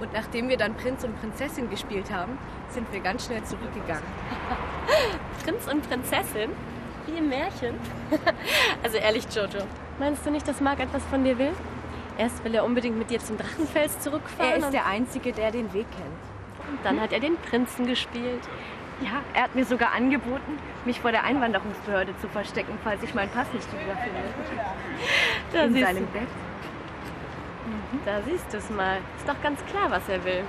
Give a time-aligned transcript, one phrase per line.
[0.00, 4.02] Und nachdem wir dann Prinz und Prinzessin gespielt haben, sind wir ganz schnell zurückgegangen.
[5.44, 6.50] Prinz und Prinzessin?
[7.10, 7.78] Wie im Märchen?
[8.82, 9.64] also ehrlich, Jojo,
[9.98, 11.52] meinst du nicht, dass Marc etwas von dir will?
[12.18, 14.52] Erst will er unbedingt mit dir zum Drachenfels zurückfahren.
[14.52, 16.70] Er ist der Einzige, der den Weg kennt.
[16.70, 18.42] Und dann hat er den Prinzen gespielt.
[19.00, 23.30] Ja, er hat mir sogar angeboten, mich vor der Einwanderungsbehörde zu verstecken, falls ich meinen
[23.30, 24.20] Pass nicht wiederfinde.
[25.52, 26.12] Da In seinem du.
[26.12, 26.28] Bett.
[28.04, 28.98] Da siehst du es mal.
[29.16, 30.44] Ist doch ganz klar, was er will.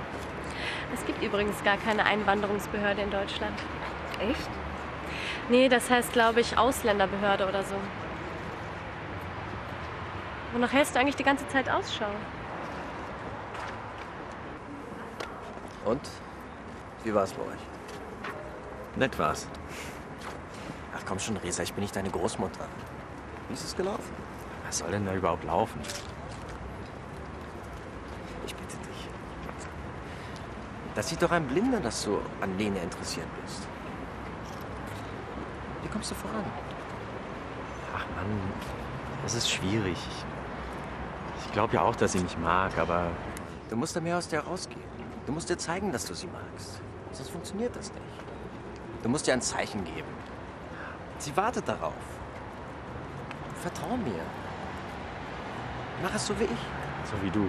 [0.94, 3.58] Es gibt übrigens gar keine Einwanderungsbehörde in Deutschland.
[4.20, 4.50] Echt?
[5.48, 7.74] Nee, das heißt, glaube ich, Ausländerbehörde oder so.
[10.52, 12.10] Wonach hältst du eigentlich die ganze Zeit Ausschau?
[15.84, 16.00] Und?
[17.04, 17.60] Wie war's bei euch?
[18.96, 19.48] Nett war's.
[20.96, 22.66] Ach komm schon, Resa, ich bin nicht deine Großmutter.
[23.48, 24.14] Wie ist es gelaufen?
[24.66, 25.80] Was soll denn da überhaupt laufen?
[28.46, 29.08] Ich bitte dich.
[30.94, 33.66] Das sieht doch ein Blinder, dass du an Lene interessiert bist.
[35.82, 36.44] Wie kommst du voran?
[37.94, 38.40] Ach Mann,
[39.22, 39.98] das ist schwierig.
[41.44, 43.06] Ich glaube ja auch, dass sie mich mag, aber
[43.72, 44.82] Du musst da mehr aus dir rausgehen.
[45.24, 46.78] Du musst dir zeigen, dass du sie magst.
[47.12, 48.04] Sonst funktioniert das nicht.
[49.02, 50.08] Du musst ihr ein Zeichen geben.
[51.16, 51.94] Sie wartet darauf.
[53.62, 54.20] Vertrau mir.
[56.02, 56.50] Mach es so wie ich.
[57.10, 57.48] so wie du.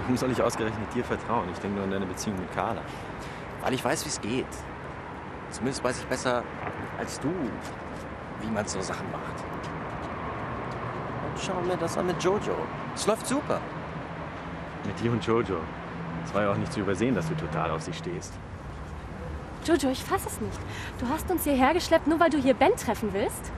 [0.00, 1.50] Warum soll ich ausgerechnet dir vertrauen?
[1.52, 2.80] Ich denke nur an deine Beziehung mit Carla.
[3.60, 4.46] Weil ich weiß, wie es geht.
[5.50, 6.42] Zumindest weiß ich besser
[6.98, 7.28] als du,
[8.40, 9.44] wie man so Sachen macht.
[11.24, 12.54] Und schau mir das an mit Jojo.
[12.94, 13.60] Es läuft super.
[14.84, 15.58] Mit dir und Jojo.
[16.24, 18.32] Es war ja auch nicht zu übersehen, dass du total auf sie stehst.
[19.64, 20.58] Jojo, ich fass es nicht.
[20.98, 23.50] Du hast uns hierher geschleppt, nur weil du hier Ben treffen willst?